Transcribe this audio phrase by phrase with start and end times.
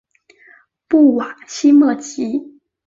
[0.87, 2.57] 布瓦西莫吉。